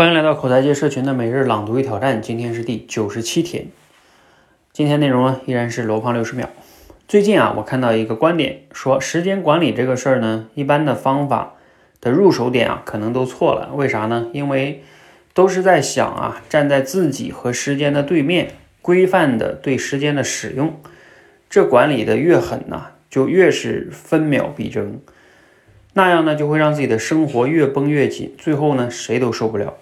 [0.00, 3.66] 欢迎来到口才界社群的每日朗读与挑战，今天是第九十七天。
[4.72, 6.48] 今天内容呢依然是罗胖六十秒。
[7.06, 11.56] 最近啊，我看到一个观点，说时间管理这个事儿呢，一般的方法
[12.00, 13.72] 的入手点啊，可能都错了。
[13.74, 14.28] 为啥呢？
[14.32, 14.82] 因为
[15.34, 20.80] 都是在想啊，站在自己和时间的对面，规范的对时间的使用。
[21.50, 24.98] 这管理的越狠呢，就越是分秒必争，
[25.92, 29.76] 那样呢，就会让自己的生活越绷越紧，最后呢，谁都受不了。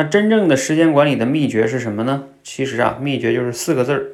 [0.00, 2.24] 那真正的时间管理的秘诀是什么呢？
[2.42, 4.06] 其实啊，秘诀就是四个字儿，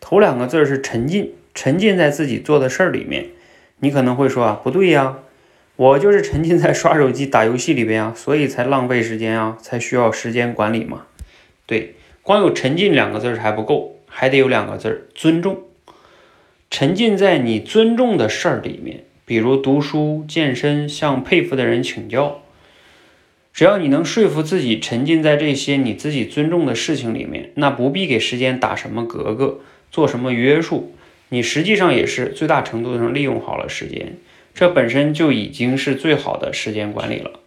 [0.00, 3.26] 头两个字儿是沉浸，沉浸在自己做的事儿里面。
[3.80, 5.18] 你可能会说啊，不对呀，
[5.76, 11.02] 我就是沉浸在刷手机、打游戏里边啊，所以才浪费时间啊，才需要时间管理嘛。
[11.66, 15.58] 对，光有沉浸两个字儿还不够，还得有两个字儿，尊重。
[16.70, 22.40] 沉浸在你尊重的事儿里面，比如读书、健身，向佩服的人请教。
[23.54, 29.60] 只要你能说服自己沉浸在这些你自己尊重的事情里面，那不必给时间打什么格格，
[29.92, 30.92] 做什么约束，
[31.28, 34.16] 你实际上也是最大程度上利用好了时间，
[34.54, 37.38] 这本身就已经是最好的时间管理了。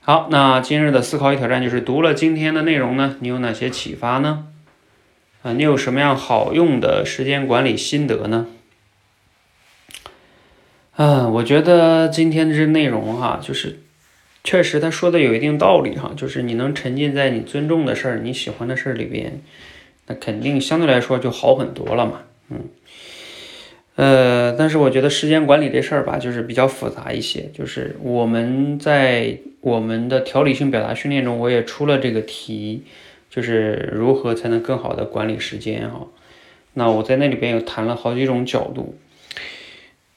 [0.00, 4.46] 好，那今日的思考与挑战就是读了今天的内容呢，你有哪些启发呢？
[5.42, 8.46] 啊，你有什么样好用的时间管理心得呢？
[10.96, 13.80] 嗯，我觉得今天这内容哈，就是。
[14.46, 19.40] 确实，他说的有一定道理哈，就是你能沉浸在你尊重的事儿、你喜欢的事儿里边，
[20.06, 22.22] 那肯定相对来说就好很多了嘛。
[22.50, 22.68] 嗯，
[23.96, 27.50] 呃，但是我觉得时间管理这事儿吧，就是比较复杂一些。
[27.52, 32.84] 就是我们在我们的条理性表达训练中，我也出了这个题，
[33.28, 36.06] 就是如何才能更好的管理时间哈。
[36.74, 38.96] 那我在那里边有谈了好几种角度。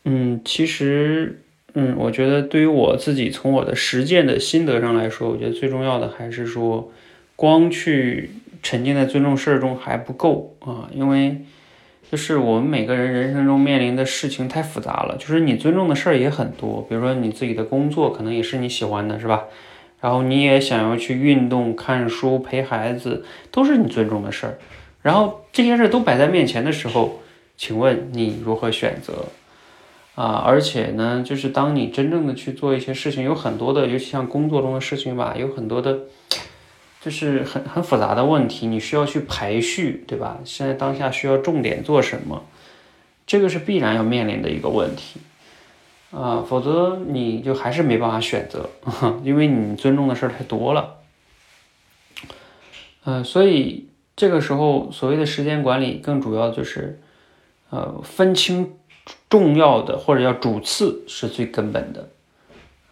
[0.03, 1.41] 嗯，其实。
[1.81, 6.91] 嗯，我觉得对于我自己从我的实践的心得上来说，我觉得最重要的还是说，
[7.37, 11.37] 光去沉浸在尊重事儿中还不够啊，因为
[12.11, 19.45] 就是我们每个人人生中面临的事情太复杂了，就是你尊重的事儿也很多，比如说你自己的工作可能也是你喜欢的，是吧？
[20.01, 24.57] 然后你也想要去运动、看书、陪孩子，都是你尊重的事儿。
[25.01, 27.21] 然后这些事儿都摆在面前的时候，
[27.55, 29.13] 请问你如何选择？
[30.19, 35.97] 啊，而且呢，就是当你真正的去做一些事情，有很多的，尤其像工作中的事情吧，有很多的，
[36.99, 40.39] 就是很很复杂的问题，你需要去排序，对吧？
[40.43, 42.43] 现在当下需要重点做什么，
[43.25, 45.21] 这个是必然要面临的一个问题
[46.11, 48.69] 啊，否则你就还是没办法选择，
[49.23, 50.97] 因为你尊重的事儿太多了。
[53.05, 53.87] 嗯，所以
[54.17, 56.99] 这个时候所谓的时间管理，更主要就是，
[57.69, 58.73] 呃，分清。
[59.29, 62.09] 重要的或者叫主次是最根本的，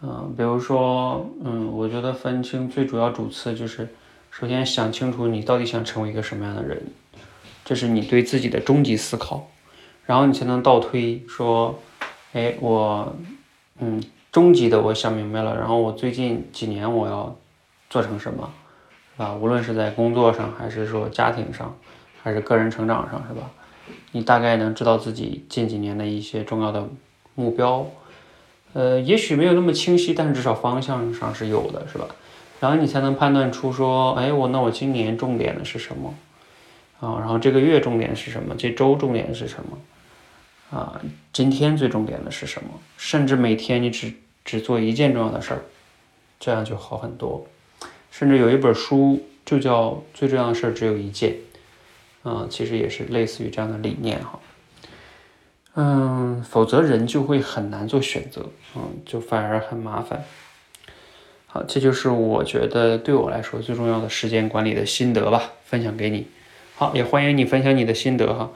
[0.01, 3.87] 嗯，比如说，嗯，我觉得分清最主要主次就是，
[4.29, 6.81] 首先想清楚你到底想成为一个什么样的人，
[7.65, 9.49] 这是你对自己的终极思考，
[10.05, 11.79] 然后你才能倒推说，
[12.33, 13.15] 哎，我，
[13.79, 17.35] 嗯，终极的我想明白了，然后我最近几年我要
[17.89, 18.47] 做成什么，
[19.15, 19.33] 是吧？
[19.33, 21.75] 无论是在工作上，还是说家庭上，
[22.21, 23.49] 还是个人成长上，是吧？
[24.11, 26.87] 你大概能知道自己近几年的一些重要的
[27.35, 27.85] 目标，
[28.73, 32.07] 呃，也许没有那么清晰，但是至少方向上是有的，是吧？
[32.59, 36.13] 然后你才能判断出说，哎，我那我今年重点的是什么
[36.99, 37.19] 啊？
[37.19, 38.55] 然后这个月重点是什么？
[38.57, 39.77] 这周重点是什么？
[40.77, 40.99] 啊，
[41.31, 42.69] 今天最重点的是什么？
[42.97, 44.11] 甚至每天你只
[44.43, 45.61] 只做一件重要的事儿，
[46.39, 47.45] 这样就好很多。
[48.09, 51.31] 甚至有一本书就叫《最重要的事儿只有一件》。
[52.29, 54.37] 嗯，其实也是类似于这样的理念哈，
[55.75, 60.25] 嗯，否则人就会很难做选择，嗯，就反而很麻烦。
[61.45, 66.27] 好，这就是我觉得对我来说最重要的时间管理的心得吧，分享给你。
[66.75, 68.51] 好，也欢迎你分享你的心得哈。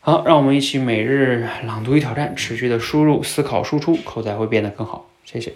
[0.00, 5.08] 好，让我们一起每日朗读与挑战，持续的输入、思考、输出，口才会变得更好。
[5.24, 5.54] 谢谢。